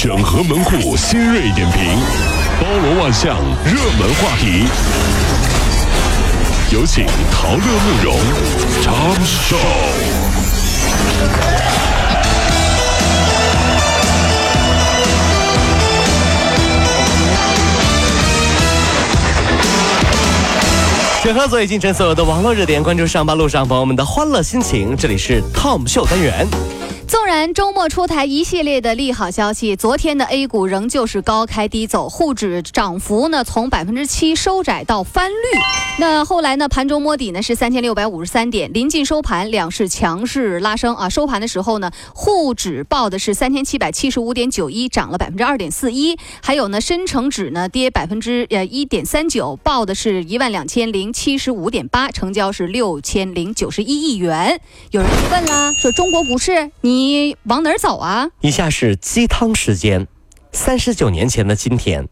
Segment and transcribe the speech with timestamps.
[0.00, 1.82] 整合门户新锐点评，
[2.60, 4.64] 包罗万象，热门话题。
[6.70, 8.16] 有请陶乐慕容
[8.80, 9.56] 长寿。
[21.24, 24.96] 整合最近城所有的网络热点，关注上班路上朋友们的欢乐心情。
[24.96, 26.46] 这里是 Tom 秀单元。
[27.08, 35.58] 纵然周末出台一系列的利好消息，昨天的 A 股仍旧是高开低走，沪指涨幅呢从百分之七收窄到翻绿。
[35.98, 41.08] 那后来呢，盘中摸底呢是三千六百五十三点，临近收盘，两市强势拉升啊。
[41.08, 46.18] 收盘的时候呢，沪指报的是三千七百七十五点九一，涨了百分之二点四一。
[46.42, 54.60] 还有呢，深成指呢跌百分之呃一点三九，报的是一万两千零七十五点八，成交是六千零九十一亿元。
[54.90, 56.97] 有人就问啦，说中国股市你。
[56.98, 58.28] 你往哪儿走啊？
[58.40, 60.08] 以下是鸡汤时间。
[60.50, 62.08] 三十九年前的今天，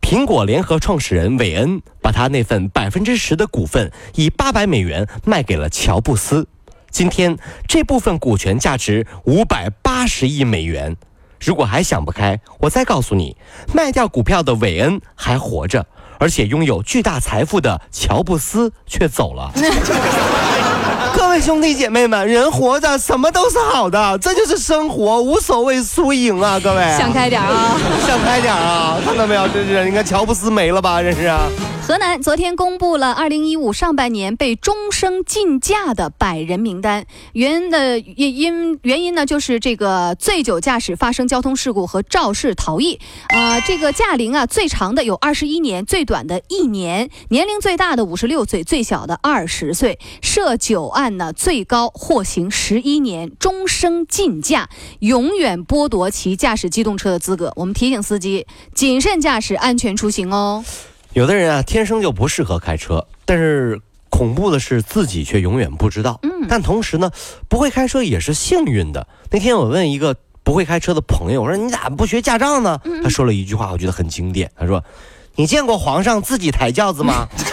[0.00, 6.46] 苹果联合创始人韦恩把他那份百分之十的股份以八百美元卖给了乔布斯。
[6.88, 10.96] 今天这部分股权价值五百八十亿美元。
[11.40, 13.36] 如果还想不开，我再告诉你，
[13.74, 15.84] 卖掉股票的韦恩还活着，
[16.20, 19.50] 而且拥有巨大财富的乔布斯却走了。
[21.28, 26.58] 各位兄弟姐妹们，人活着什么都是好的，这就是生活，无所谓输赢啊！
[26.58, 27.76] 各位想开点啊，
[28.06, 28.96] 想开点啊！
[29.04, 31.02] 看到没有，这是你看乔布斯没了吧？
[31.02, 31.42] 这是啊。
[31.88, 43.00] 河南昨天公布了二零一五上半年被终生禁驾的百人名单，原因的因因原因呢，就是这个醉酒驾驶发生交通事故和肇事逃逸。
[43.28, 49.98] 啊，这个驾龄啊，最长的有二十一年，最短的一年，年龄最大的五十六岁，最小的二十岁。
[50.20, 57.50] 涉酒案呢，最高获刑十一年，终生禁驾，永远剥夺其驾驶机动车的资格。
[57.56, 60.62] 我们提醒司机谨慎驾驶，安全出行哦。
[61.18, 66.20] 有的人啊，天生就不适合开车，但是恐怖的是自己却永远不知道。
[66.22, 67.10] 嗯，但同时呢，
[67.48, 69.04] 不会开车也是幸运的。
[69.32, 72.80] 那天我问一个不会开车的朋友，我说你咋不学驾照呢？
[73.02, 74.48] 他说了一句话，我觉得很经典。
[74.56, 74.80] 他说
[75.34, 77.26] ：“你见过皇上自己抬轿子吗？”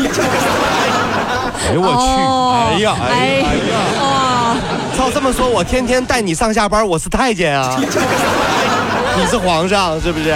[1.68, 2.06] 哎呦我去！
[2.06, 4.58] 哎呀哎呀哎呀！
[4.96, 7.82] 照这么说，我天天带你上下班，我是太监啊，
[9.18, 10.32] 你是皇上是不是？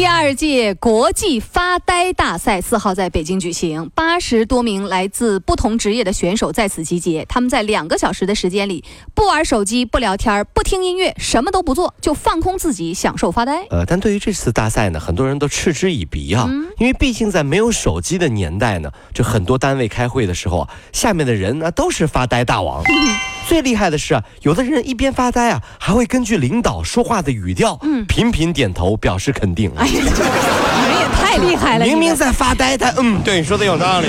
[0.00, 7.22] 第二届国际发呆大赛四号在北京举行，八十多名来自不同职业的选手在此集结。
[7.28, 8.82] 他们在两个小时的时间里，
[9.14, 13.66] 不玩手机，不聊天，不听音乐，什么都不做，就放空自己，享受发呆。
[13.68, 22.82] 呃，但对于这次大赛呢，很多人都嗤之以鼻啊，因为毕竟在没有手机的年代呢，就很多单位开会的时候啊，下面的人呢都是发呆大王。
[23.46, 29.70] 最厉害的是啊，有的人一边发呆啊，还会根据领导说话的语调，嗯，频频点头表示肯定。
[29.76, 31.84] 哎呀， 你们也太厉害了！
[31.84, 34.08] 明明在发呆，他嗯，对，说的有道理。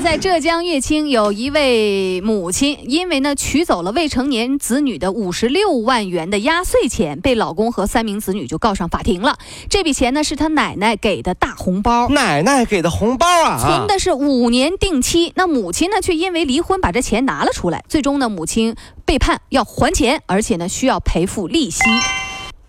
[0.00, 9.38] 在浙江乐清有一位母亲，因为呢取走了未成年子女的五十六万元的压岁钱，被老公和三名子女就告上法庭了。
[9.68, 15.32] 这笔钱呢是她奶奶给的大红包，奶奶给的红包啊，存的是五年定期。
[15.34, 21.82] 那母亲呢却因为离婚把这钱拿了出来，最终呢母亲被判要还钱，而且呢需要赔付利息。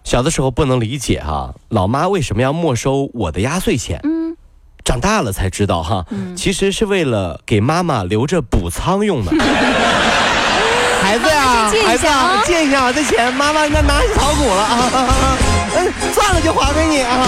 [0.03, 3.99] 小的时候不能理解哈，老妈为什么要没收我的压岁钱？
[4.03, 4.18] 嗯。
[4.89, 6.03] 长大了才知道哈，
[6.35, 9.31] 其实是为了给妈妈留着补仓用的。
[10.99, 12.07] 孩子呀，孩子，
[12.43, 15.37] 借一下这钱，妈妈那拿去炒股了啊！
[15.77, 17.27] 嗯， 赚了就还给你啊。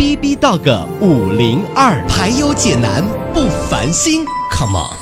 [0.00, 3.04] B B Dog 五零二排忧解难
[3.34, 4.96] 不烦心，Come on！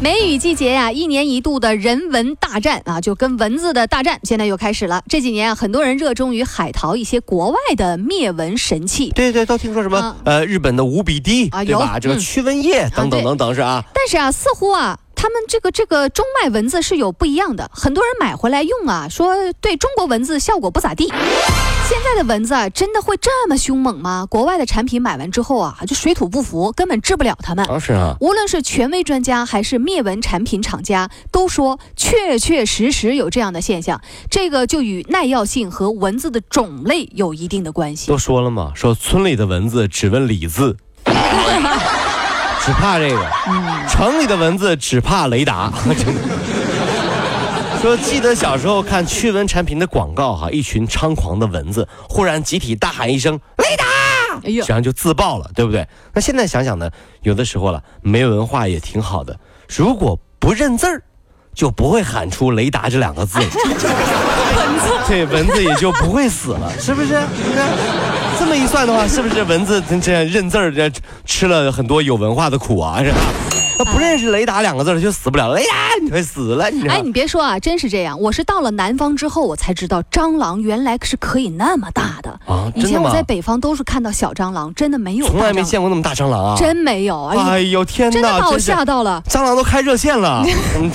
[0.00, 5.00] 梅雨季节呀，一年一度的人文大战啊，就跟蚊子的大战，现在又开始了。
[5.08, 9.10] 这几年啊，很多人热衷于海淘一些国外的灭蚊神器。
[9.10, 12.00] 对对，都听说什么呃，日本的无比滴，对吧？
[12.00, 13.84] 这个驱蚊液等等等等是啊。
[13.94, 14.98] 但是啊，似乎啊。
[15.16, 21.06] 他们这个这个中外文字是有不一样的，很多人买回来用啊，说对中国文字效果不咋地。
[21.08, 24.26] 现在的蚊子啊，真的会这么凶猛吗？
[24.28, 27.64] 国外的产品买完之后啊，就水土不服，根本治不了它们。
[27.64, 34.00] 啊是啊，无论是权威专家还是灭蚊产品厂家，都说确确实实有这样的现象。
[34.30, 38.08] 这个就与耐药性和蚊子的种类有一定的关系。
[38.08, 40.76] 都说了嘛，说村里的蚊子只问李字，
[42.66, 43.16] 只怕这个；
[43.88, 45.72] 城里的蚊子只怕雷达。
[45.86, 46.20] 真的。
[47.80, 53.84] 说记得小时候看驱蚊产品的广告哈，一群猖狂的蚊子忽然集体大喊一声“雷达”，
[54.44, 55.86] 哎呦然后就自爆了，对不对？
[56.12, 56.90] 那现在想想呢，
[57.22, 59.38] 有的时候了，没文化也挺好的。
[59.68, 61.02] 如果不认字儿，
[61.54, 63.46] 就不会喊出“雷达”这两个字 了。
[65.06, 67.20] 对，蚊子也就不会死了，是不是？
[67.36, 67.68] 你看，
[68.46, 70.88] 这么一算的话，是不是蚊子这这认字儿，这
[71.24, 73.02] 吃了很多有文化的苦啊？
[73.02, 73.18] 是吧？
[73.76, 75.56] 他不认识“雷达”两个字就死不了了。
[75.56, 75.66] 哎呀，
[76.00, 78.18] 你会死了，你哎，你别说啊，真是这样。
[78.20, 82.30] 我是到了南方之后，我才知道蟑螂原来是可以那么大的。
[82.46, 85.26] 啊以前我在北方都是看到小蟑螂，真的没有。
[85.26, 86.56] 从来没见过那么大蟑螂啊！
[86.56, 87.24] 真没有。
[87.24, 89.20] 哎哎呦，天哪，真的把我吓到了。
[89.28, 90.44] 蟑螂都开热线了。
[90.76, 90.88] 嗯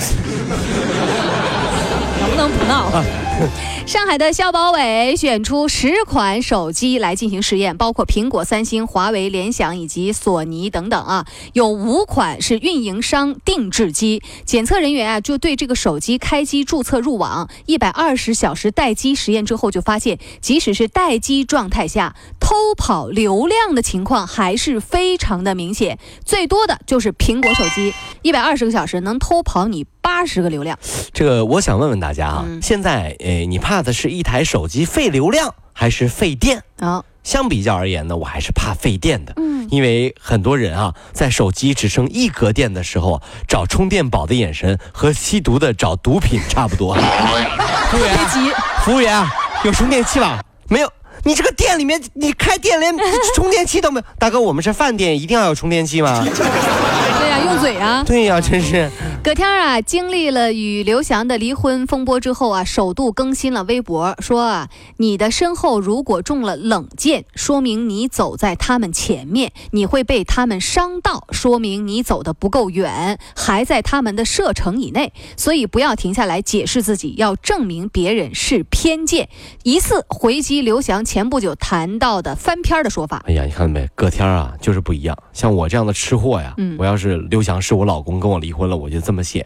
[2.18, 2.90] 能不能不闹？
[3.86, 14.22] 上海的消保委选出十款手机来进行实验，包括苹果、三星、华为、联想以及索尼等等啊，有五款是运营商定制机。
[14.44, 25.98] 检测人员啊就对这个手机开机、注册、入网，一百二十小时待机实验之后，就发现，即使是待机状态下，偷跑流量的情况还是非常的明显。
[26.24, 27.92] 最多的就是苹果手机，
[28.22, 30.78] 一百二十个小时能偷跑你八十个流量。
[31.12, 36.62] 这个我想问问大家啊，嗯现在呃，你怕的是一台手机费流量还是费电？
[36.80, 39.32] 啊，相比较而言呢，我还是怕费电的。
[39.36, 46.94] 嗯，因为很多人啊，在手机只剩一格电的时候，找充电宝的眼神和吸毒的找毒品差不多。
[47.90, 48.52] 服务员，别急。
[48.84, 49.24] 服务员，
[49.64, 50.42] 有充电器吧？
[50.68, 50.92] 没有。
[51.24, 52.92] 你这个店里面，你开店连
[53.36, 54.06] 充电器都没有。
[54.18, 56.18] 大哥，我们是饭店，一定要有充电器吗？
[56.26, 58.02] 对呀、用嘴啊。
[58.04, 58.90] 对呀、真是。
[59.24, 79.28] 葛天啊，经历了与刘翔的离婚风波之后啊，首度更新了微博，说啊，你的身后如果中了冷箭，说明你走在他们前面，你会被他们伤到，说明你走的不够远，还在他们的射程以内，所以不要停下来解释自己，要证明别人是偏见。
[79.62, 83.22] 疑似回击刘翔前不久谈到的翻篇的说法。
[83.28, 83.88] 哎呀，你看到没？
[83.94, 85.16] 葛天啊，就是不一样。
[85.32, 89.44] 像我这样的吃货呀，嗯我要是刘翔是我老公，跟我离婚了，我就这么写：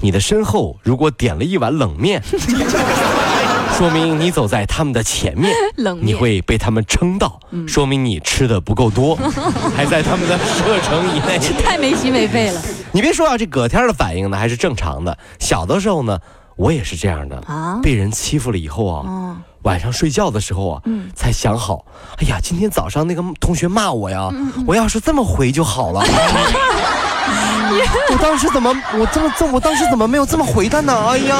[0.00, 2.22] 你的身后如果点了一碗冷面，
[3.76, 9.14] 说明你走在他们的前面，冷面你会被他们撑到，嗯说明你吃的不够多，
[9.76, 11.38] 还在他们的射程以内。
[11.62, 12.60] 太没心没肺了
[12.92, 15.16] 你别说啊，这葛天的反应呢还是正常的。
[15.38, 16.18] 小的时候呢，
[16.56, 17.78] 我也是这样的，啊！
[17.82, 21.84] 被人欺负了以后啊，哦，晚上睡觉的时候啊，嗯才想好，
[22.16, 24.28] 哎呀，今天早上那个同学骂我呀，
[24.66, 26.02] 我要是这么回就好了。
[28.10, 30.92] 我当时怎么，我这么这，我当时怎么没有这么回他呢？
[31.10, 31.36] 哎呀，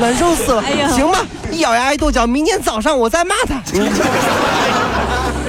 [0.00, 0.62] 难受死了。
[0.62, 1.18] 哎行吧，
[1.50, 3.60] 一咬牙一跺脚，明天早上我再骂他。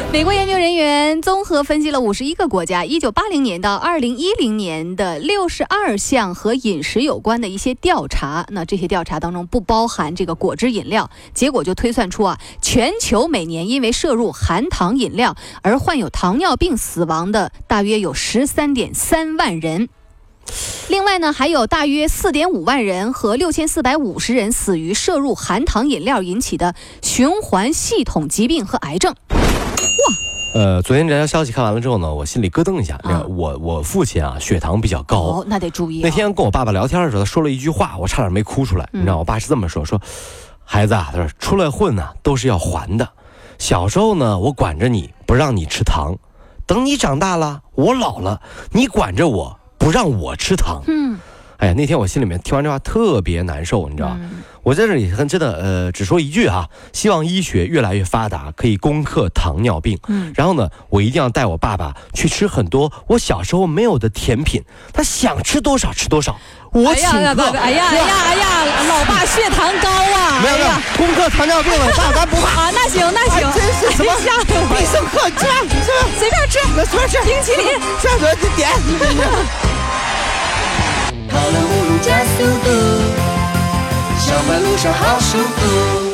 [0.09, 8.45] 美国研究人员综合分析了五十一个国家一九八零年到二零一零年的六十二项和饮食有关的一些调查。
[8.49, 19.89] 那这些调查当中不包含这个果汁饮料，结果就推算出啊，全球每年因为摄入含糖饮料而患有糖尿病死亡的大约有十三点三万人。
[20.87, 29.13] 另外呢，还有大约四点五万人和六千四百五十人死于摄入含糖饮料引起的循环系统疾病和癌症。
[30.53, 32.95] 呃，昨天这条消息看完了之后呢，我心里咯噔一下。
[33.03, 35.17] 啊我我父亲啊，血糖比较高。
[35.19, 38.89] 哦，那得注意、那天跟我爸爸聊天的时候，他说了一句话，我差点没哭出来。
[38.91, 40.01] 你知道，我爸是这么说：说，
[40.63, 43.07] 孩子啊，他说出来混呢、都是要还的。
[43.59, 46.15] 小时候呢，我管着你不让你吃糖，
[46.65, 50.81] 等你长大了，我老了，你管着我不让我吃糖。
[50.87, 51.19] 嗯，
[51.57, 54.17] 哎呀，那天我心里面听完这话特别难受，你知道吧？
[54.19, 59.97] 嗯我在这里很真的呃，只说一句啊，希望医学越来越发达，可以攻克糖尿病。
[60.09, 64.61] 嗯然后呢，我一定要带我爸爸去吃很多我小时候没有的甜品，
[64.91, 66.37] 他想吃多少吃多少，
[66.73, 67.15] 我请客。
[67.15, 70.41] 哎呀，哎呀，哎呀，哎呀，老爸血糖高啊！
[70.43, 72.63] 没有没有攻克糖尿病了，爸咱不怕。
[72.63, 74.13] 啊，那行那行，真是什么
[74.75, 77.79] 必胜客，吃吧吃吧，随便吃，那随便吃，冰淇淋。
[78.01, 78.67] 这样子点。
[81.37, 82.69] 跑了五路加速度，
[84.17, 86.06] 上班路上好舒服。